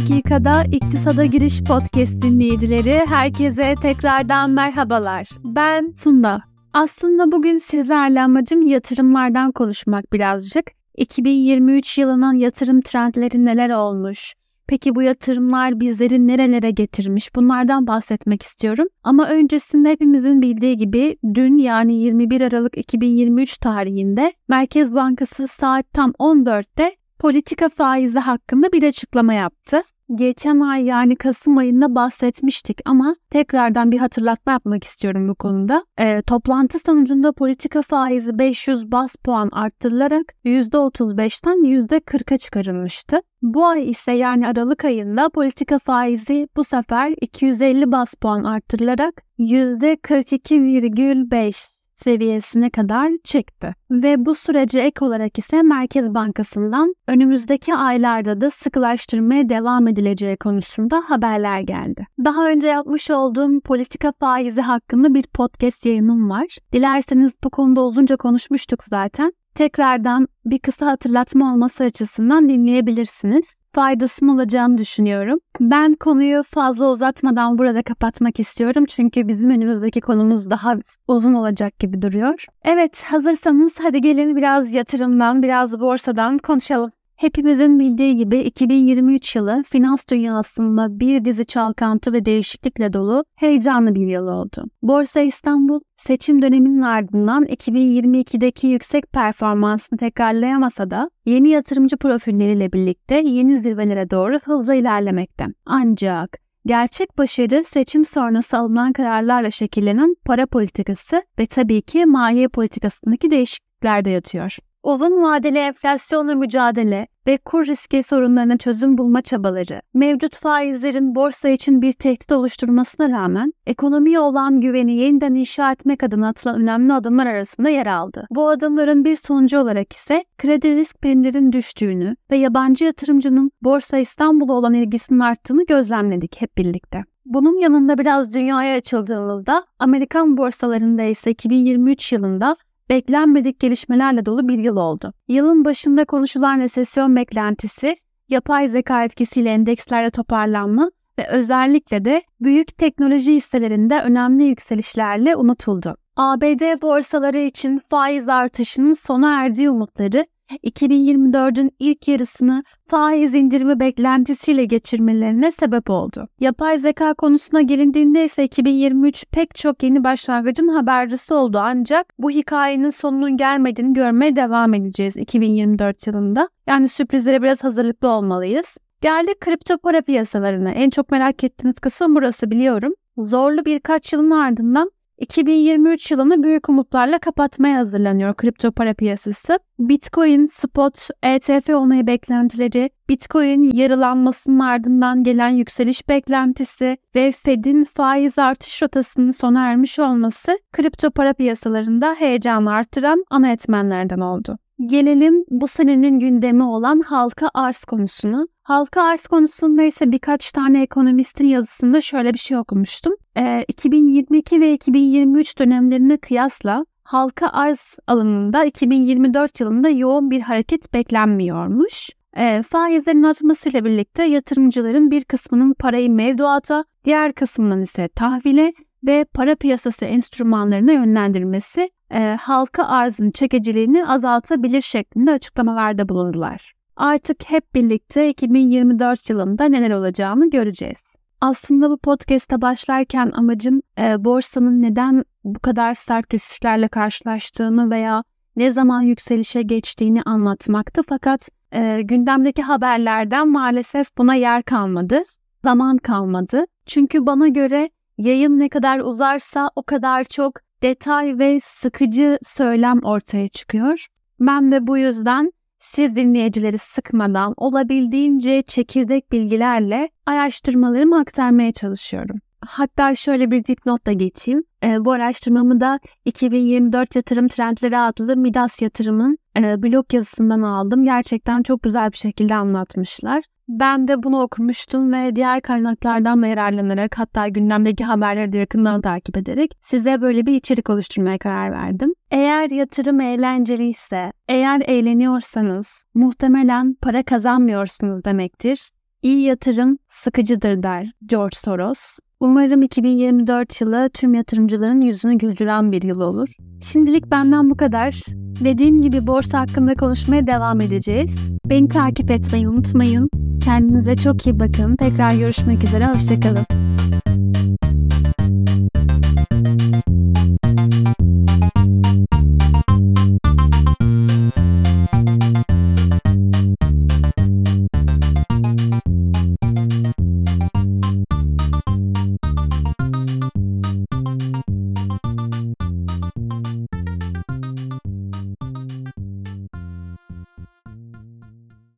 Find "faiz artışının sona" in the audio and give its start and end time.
157.90-159.44